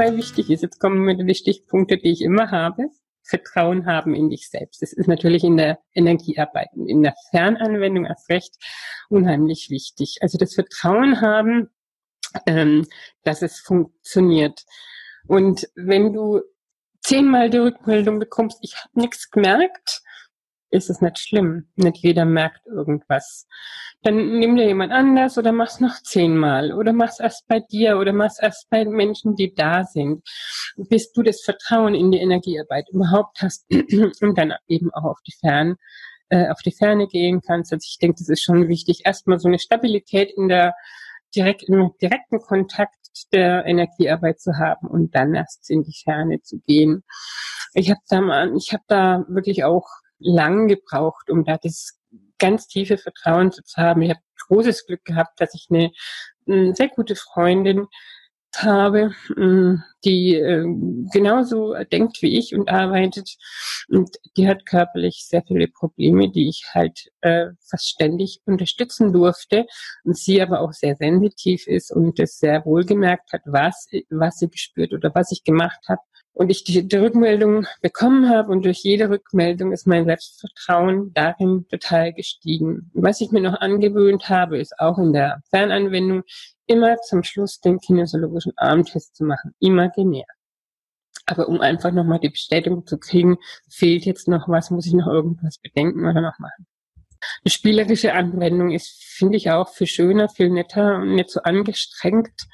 dabei 0.00 0.16
wichtig 0.16 0.48
ist, 0.48 0.62
jetzt 0.62 0.80
kommen 0.80 1.06
wir 1.06 1.14
die 1.14 1.34
Stichpunkte, 1.34 1.98
die 1.98 2.10
ich 2.10 2.22
immer 2.22 2.50
habe. 2.50 2.88
Vertrauen 3.22 3.84
haben 3.84 4.14
in 4.14 4.30
dich 4.30 4.48
selbst. 4.48 4.80
Das 4.80 4.92
ist 4.94 5.06
natürlich 5.06 5.44
in 5.44 5.58
der 5.58 5.78
Energiearbeit 5.94 6.68
und 6.74 6.88
in 6.88 7.02
der 7.02 7.14
Fernanwendung 7.30 8.06
erst 8.06 8.28
recht 8.30 8.56
unheimlich 9.10 9.68
wichtig. 9.68 10.16
Also 10.22 10.38
das 10.38 10.54
Vertrauen 10.54 11.20
haben, 11.20 11.68
ähm, 12.46 12.86
dass 13.24 13.42
es 13.42 13.60
funktioniert. 13.60 14.64
Und 15.26 15.68
wenn 15.74 16.14
du 16.14 16.40
zehnmal 17.02 17.50
die 17.50 17.58
Rückmeldung 17.58 18.18
bekommst, 18.18 18.58
ich 18.62 18.76
habe 18.76 19.00
nichts 19.00 19.30
gemerkt, 19.30 20.00
ist 20.70 20.90
es 20.90 21.00
nicht 21.00 21.18
schlimm. 21.18 21.66
Nicht 21.76 21.98
jeder 21.98 22.24
merkt 22.24 22.66
irgendwas. 22.66 23.46
Dann 24.02 24.38
nimm 24.38 24.56
dir 24.56 24.66
jemand 24.66 24.92
anders 24.92 25.36
oder 25.36 25.52
mach's 25.52 25.80
noch 25.80 26.00
zehnmal 26.02 26.72
oder 26.72 26.92
mach's 26.92 27.20
erst 27.20 27.46
bei 27.48 27.60
dir 27.60 27.98
oder 27.98 28.12
mach's 28.12 28.38
erst 28.40 28.70
bei 28.70 28.84
Menschen, 28.84 29.34
die 29.34 29.54
da 29.54 29.84
sind, 29.84 30.22
bis 30.76 31.12
du 31.12 31.22
das 31.22 31.42
Vertrauen 31.42 31.94
in 31.94 32.10
die 32.10 32.18
Energiearbeit 32.18 32.88
überhaupt 32.90 33.42
hast 33.42 33.66
und 34.22 34.38
dann 34.38 34.54
eben 34.68 34.92
auch 34.94 35.04
auf 35.04 35.18
die 35.26 35.34
Fern, 35.38 35.76
äh, 36.28 36.48
auf 36.48 36.60
die 36.64 36.72
Ferne 36.72 37.08
gehen 37.08 37.40
kannst. 37.40 37.72
Also 37.72 37.84
ich 37.86 37.98
denke, 37.98 38.16
das 38.18 38.28
ist 38.28 38.42
schon 38.42 38.68
wichtig, 38.68 39.02
erstmal 39.04 39.38
so 39.38 39.48
eine 39.48 39.58
Stabilität 39.58 40.32
in 40.36 40.48
der 40.48 40.74
direkt 41.34 41.62
im 41.64 41.92
direkten 42.00 42.40
Kontakt 42.40 42.96
der 43.32 43.64
Energiearbeit 43.66 44.40
zu 44.40 44.56
haben 44.56 44.86
und 44.88 45.14
dann 45.14 45.34
erst 45.34 45.68
in 45.70 45.82
die 45.82 45.94
Ferne 46.04 46.40
zu 46.42 46.58
gehen. 46.60 47.04
Ich 47.74 47.90
habe 47.90 48.00
da 48.08 48.20
mal, 48.20 48.56
ich 48.56 48.72
habe 48.72 48.82
da 48.88 49.24
wirklich 49.28 49.64
auch 49.64 49.99
lang 50.20 50.68
gebraucht, 50.68 51.30
um 51.30 51.44
da 51.44 51.58
das 51.58 51.98
ganz 52.38 52.68
tiefe 52.68 52.98
Vertrauen 52.98 53.52
zu 53.52 53.62
haben. 53.76 54.02
Ich 54.02 54.10
habe 54.10 54.20
großes 54.48 54.86
Glück 54.86 55.04
gehabt, 55.04 55.40
dass 55.40 55.54
ich 55.54 55.66
eine, 55.70 55.90
eine 56.46 56.74
sehr 56.74 56.88
gute 56.88 57.16
Freundin 57.16 57.86
habe, 58.56 59.12
mm, 59.36 59.82
die 60.04 60.34
äh, 60.34 60.64
genauso 61.12 61.74
denkt 61.92 62.20
wie 62.22 62.38
ich 62.38 62.54
und 62.54 62.68
arbeitet. 62.68 63.36
Und 63.88 64.10
die 64.36 64.48
hat 64.48 64.66
körperlich 64.66 65.24
sehr 65.26 65.42
viele 65.46 65.68
Probleme, 65.68 66.30
die 66.30 66.48
ich 66.48 66.64
halt 66.72 67.10
äh, 67.20 67.48
fast 67.68 67.88
ständig 67.88 68.40
unterstützen 68.44 69.12
durfte. 69.12 69.66
Und 70.04 70.16
sie 70.16 70.42
aber 70.42 70.60
auch 70.60 70.72
sehr 70.72 70.96
sensitiv 70.96 71.66
ist 71.66 71.92
und 71.92 72.18
es 72.18 72.38
sehr 72.38 72.64
wohl 72.64 72.84
gemerkt 72.84 73.32
hat, 73.32 73.42
was, 73.44 73.86
was 74.10 74.38
sie 74.38 74.48
gespürt 74.48 74.92
oder 74.92 75.14
was 75.14 75.30
ich 75.30 75.44
gemacht 75.44 75.80
habe 75.88 76.00
und 76.40 76.48
ich 76.48 76.64
die, 76.64 76.88
die 76.88 76.96
Rückmeldung 76.96 77.66
bekommen 77.82 78.30
habe 78.30 78.50
und 78.50 78.64
durch 78.64 78.78
jede 78.78 79.10
Rückmeldung 79.10 79.72
ist 79.72 79.86
mein 79.86 80.06
Selbstvertrauen 80.06 81.12
darin 81.12 81.66
total 81.68 82.14
gestiegen. 82.14 82.90
Was 82.94 83.20
ich 83.20 83.30
mir 83.30 83.42
noch 83.42 83.60
angewöhnt 83.60 84.30
habe, 84.30 84.58
ist 84.58 84.80
auch 84.80 84.96
in 84.96 85.12
der 85.12 85.42
Fernanwendung 85.50 86.22
immer 86.66 86.96
zum 87.02 87.24
Schluss 87.24 87.60
den 87.60 87.78
kinesiologischen 87.78 88.54
Armtest 88.56 89.16
zu 89.16 89.24
machen, 89.24 89.54
imaginär. 89.58 90.24
Aber 91.26 91.46
um 91.46 91.60
einfach 91.60 91.92
nochmal 91.92 92.20
die 92.20 92.30
Bestätigung 92.30 92.86
zu 92.86 92.96
kriegen, 92.96 93.36
fehlt 93.68 94.06
jetzt 94.06 94.26
noch 94.26 94.48
was, 94.48 94.70
muss 94.70 94.86
ich 94.86 94.94
noch 94.94 95.08
irgendwas 95.08 95.58
bedenken 95.58 96.08
oder 96.08 96.22
noch 96.22 96.38
machen. 96.38 96.66
Eine 97.44 97.50
spielerische 97.50 98.14
Anwendung 98.14 98.70
ist, 98.70 99.04
finde 99.04 99.36
ich 99.36 99.50
auch 99.50 99.68
viel 99.68 99.86
schöner, 99.86 100.30
viel 100.30 100.48
netter 100.48 101.00
und 101.00 101.16
nicht 101.16 101.28
so 101.28 101.42
angestrengt 101.42 102.46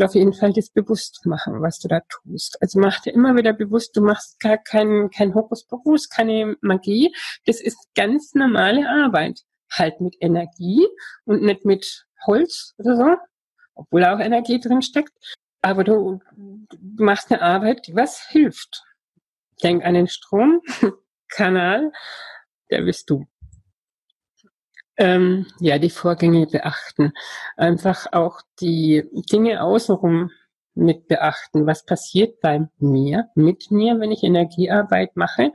auf 0.00 0.14
jeden 0.14 0.32
Fall 0.32 0.52
das 0.52 0.70
bewusst 0.70 1.24
machen, 1.24 1.62
was 1.62 1.78
du 1.78 1.88
da 1.88 2.00
tust. 2.00 2.60
Also 2.60 2.78
mach 2.80 3.00
dir 3.00 3.12
immer 3.12 3.36
wieder 3.36 3.52
bewusst, 3.52 3.96
du 3.96 4.02
machst 4.02 4.40
gar 4.40 4.58
kein, 4.58 5.10
kein 5.10 5.34
Hokuspokus, 5.34 6.08
keine 6.08 6.56
Magie. 6.60 7.14
Das 7.46 7.60
ist 7.60 7.78
ganz 7.94 8.34
normale 8.34 8.88
Arbeit. 8.88 9.42
Halt 9.72 10.00
mit 10.00 10.16
Energie 10.20 10.86
und 11.24 11.42
nicht 11.42 11.64
mit 11.64 12.06
Holz 12.26 12.74
oder 12.78 12.96
so, 12.96 13.16
obwohl 13.74 14.04
auch 14.04 14.20
Energie 14.20 14.60
drin 14.60 14.82
steckt. 14.82 15.12
Aber 15.62 15.82
du, 15.82 16.20
du 16.36 17.04
machst 17.04 17.32
eine 17.32 17.42
Arbeit, 17.42 17.86
die 17.86 17.94
was 17.94 18.28
hilft. 18.28 18.84
Denk 19.62 19.84
an 19.84 19.94
den 19.94 20.06
Stromkanal, 20.06 21.92
der 22.70 22.82
bist 22.82 23.10
du 23.10 23.26
ähm, 24.98 25.46
ja, 25.60 25.78
die 25.78 25.90
Vorgänge 25.90 26.46
beachten. 26.46 27.12
Einfach 27.56 28.06
auch 28.12 28.40
die 28.60 29.04
Dinge 29.30 29.62
außenrum 29.62 30.30
mit 30.76 31.08
beachten. 31.08 31.66
Was 31.66 31.84
passiert 31.84 32.40
bei 32.40 32.68
mir, 32.78 33.28
mit 33.34 33.70
mir, 33.70 33.98
wenn 33.98 34.12
ich 34.12 34.22
Energiearbeit 34.22 35.16
mache? 35.16 35.52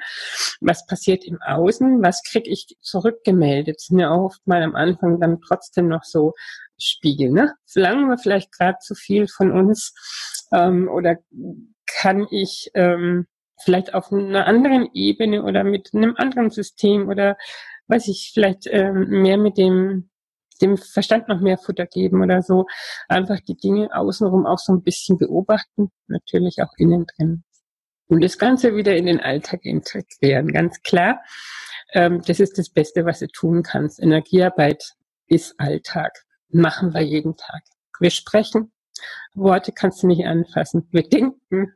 Was 0.60 0.86
passiert 0.86 1.24
im 1.26 1.40
Außen? 1.42 2.02
Was 2.02 2.24
kriege 2.24 2.50
ich 2.50 2.78
zurückgemeldet? 2.82 3.78
Das 3.78 3.86
sind 3.86 4.00
ja 4.00 4.12
oft 4.12 4.46
mal 4.46 4.64
am 4.64 4.76
Anfang 4.76 5.20
dann 5.20 5.40
trotzdem 5.42 5.88
noch 5.88 6.04
so 6.04 6.34
Spiegel. 6.78 7.30
Ne? 7.30 7.54
Verlangen 7.66 8.10
wir 8.10 8.18
vielleicht 8.18 8.52
gerade 8.52 8.80
zu 8.80 8.96
viel 8.96 9.28
von 9.28 9.52
uns 9.52 9.94
ähm, 10.52 10.90
oder 10.90 11.18
kann 11.86 12.28
ich 12.32 12.72
ähm, 12.74 13.28
vielleicht 13.64 13.94
auf 13.94 14.12
einer 14.12 14.48
anderen 14.48 14.90
Ebene 14.94 15.44
oder 15.44 15.64
mit 15.64 15.92
einem 15.94 16.16
anderen 16.18 16.50
System 16.50 17.10
oder 17.10 17.38
weiß 17.92 18.08
ich, 18.08 18.32
vielleicht 18.34 18.68
ähm, 18.68 19.22
mehr 19.22 19.38
mit 19.38 19.58
dem, 19.58 20.10
dem 20.62 20.78
Verstand 20.78 21.28
noch 21.28 21.42
mehr 21.42 21.58
Futter 21.58 21.86
geben 21.86 22.24
oder 22.24 22.42
so. 22.42 22.66
Einfach 23.08 23.40
die 23.42 23.58
Dinge 23.58 23.90
außenrum 23.94 24.46
auch 24.46 24.60
so 24.60 24.74
ein 24.74 24.82
bisschen 24.82 25.18
beobachten, 25.18 25.92
natürlich 26.08 26.62
auch 26.62 26.72
innen 26.78 27.06
drin. 27.06 27.44
Und 28.08 28.24
das 28.24 28.38
Ganze 28.38 28.76
wieder 28.76 28.96
in 28.96 29.06
den 29.06 29.20
Alltag 29.20 29.64
integrieren, 29.64 30.48
ganz 30.48 30.82
klar. 30.82 31.22
Ähm, 31.94 32.22
das 32.26 32.40
ist 32.40 32.58
das 32.58 32.70
Beste, 32.70 33.06
was 33.06 33.20
du 33.20 33.28
tun 33.28 33.64
kannst. 33.64 34.02
Energiearbeit 34.02 34.96
ist 35.28 35.60
Alltag. 35.60 36.12
Machen 36.50 36.94
wir 36.94 37.02
jeden 37.02 37.36
Tag. 37.38 37.62
Wir 38.00 38.10
sprechen, 38.10 38.72
Worte 39.34 39.72
kannst 39.72 40.04
du 40.04 40.08
nicht 40.08 40.26
anfassen. 40.26 40.88
Wir 40.92 41.08
denken, 41.08 41.74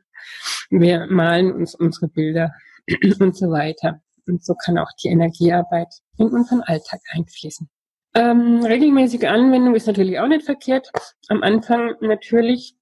wir 0.70 1.06
malen 1.06 1.52
uns 1.52 1.74
unsere 1.74 2.08
Bilder 2.08 2.52
und 3.20 3.36
so 3.36 3.50
weiter. 3.50 4.02
Und 4.26 4.44
so 4.44 4.54
kann 4.54 4.78
auch 4.78 4.90
die 5.02 5.08
Energiearbeit 5.08 5.92
in 6.18 6.28
unseren 6.28 6.62
Alltag 6.62 7.00
einfließen. 7.12 7.68
Ähm, 8.14 8.64
regelmäßige 8.64 9.24
Anwendung 9.24 9.74
ist 9.74 9.86
natürlich 9.86 10.18
auch 10.18 10.26
nicht 10.26 10.44
verkehrt. 10.44 10.90
Am 11.28 11.42
Anfang 11.42 11.94
natürlich 12.00 12.76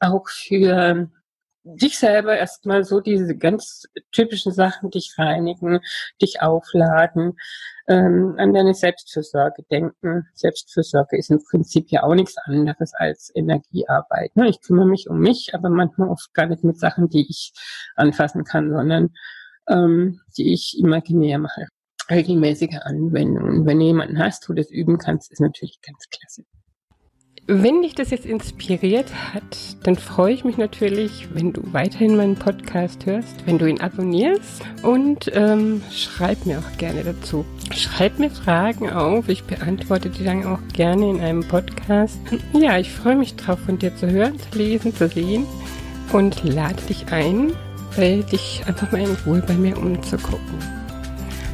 auch 0.00 0.28
für 0.28 1.10
dich 1.64 1.98
selber 1.98 2.36
erstmal 2.36 2.84
so 2.84 3.00
diese 3.00 3.36
ganz 3.36 3.84
typischen 4.12 4.52
Sachen, 4.52 4.90
dich 4.90 5.14
reinigen, 5.16 5.80
dich 6.20 6.42
aufladen, 6.42 7.38
ähm, 7.88 8.34
an 8.38 8.52
deine 8.52 8.74
Selbstfürsorge 8.74 9.62
denken. 9.70 10.28
Selbstfürsorge 10.34 11.16
ist 11.16 11.30
im 11.30 11.42
Prinzip 11.42 11.90
ja 11.90 12.02
auch 12.02 12.14
nichts 12.14 12.36
anderes 12.36 12.92
als 12.94 13.32
Energiearbeit. 13.34 14.36
Ne? 14.36 14.48
Ich 14.48 14.60
kümmere 14.60 14.86
mich 14.86 15.08
um 15.08 15.20
mich, 15.20 15.54
aber 15.54 15.70
manchmal 15.70 16.10
oft 16.10 16.34
gar 16.34 16.46
nicht 16.46 16.64
mit 16.64 16.78
Sachen, 16.78 17.08
die 17.08 17.26
ich 17.28 17.54
anfassen 17.96 18.44
kann, 18.44 18.70
sondern 18.70 19.14
ähm, 19.68 20.20
die 20.36 20.52
ich 20.52 20.78
imaginär 20.78 21.38
mache. 21.38 21.66
Regelmäßige 22.10 22.78
Anwendungen. 22.82 23.64
Wenn 23.66 23.78
du 23.78 23.86
jemanden 23.86 24.18
hast, 24.18 24.48
wo 24.48 24.52
du 24.52 24.60
das 24.60 24.70
üben 24.70 24.98
kannst, 24.98 25.32
ist 25.32 25.40
natürlich 25.40 25.80
ganz 25.80 26.06
klasse. 26.10 26.44
Wenn 27.46 27.82
dich 27.82 27.94
das 27.94 28.08
jetzt 28.08 28.24
inspiriert 28.24 29.12
hat, 29.34 29.76
dann 29.82 29.96
freue 29.96 30.32
ich 30.32 30.44
mich 30.44 30.56
natürlich, 30.56 31.28
wenn 31.34 31.52
du 31.52 31.60
weiterhin 31.74 32.16
meinen 32.16 32.36
Podcast 32.36 33.04
hörst, 33.04 33.46
wenn 33.46 33.58
du 33.58 33.68
ihn 33.68 33.82
abonnierst 33.82 34.62
und 34.82 35.30
ähm, 35.34 35.82
schreib 35.90 36.46
mir 36.46 36.58
auch 36.58 36.78
gerne 36.78 37.04
dazu. 37.04 37.44
Schreib 37.70 38.18
mir 38.18 38.30
Fragen 38.30 38.88
auf, 38.88 39.28
ich 39.28 39.44
beantworte 39.44 40.08
die 40.08 40.24
dann 40.24 40.46
auch 40.46 40.60
gerne 40.72 41.10
in 41.10 41.20
einem 41.20 41.46
Podcast. 41.46 42.18
Ja, 42.54 42.78
ich 42.78 42.90
freue 42.90 43.16
mich 43.16 43.36
drauf, 43.36 43.58
von 43.58 43.78
dir 43.78 43.94
zu 43.94 44.10
hören, 44.10 44.38
zu 44.38 44.58
lesen, 44.58 44.94
zu 44.94 45.06
sehen 45.08 45.44
und 46.14 46.44
lade 46.44 46.82
dich 46.88 47.12
ein, 47.12 47.52
dich 48.22 48.62
einfach 48.66 48.90
mal 48.90 49.02
in 49.02 49.16
Ruhe 49.24 49.42
bei 49.46 49.54
mir 49.54 49.76
umzugucken. 49.76 50.58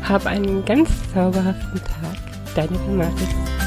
Hab 0.03 0.27
einen 0.27 0.65
ganz 0.65 0.89
zauberhaften 1.13 1.81
Tag. 1.85 2.17
Deine 2.55 2.79
Maris. 2.97 3.60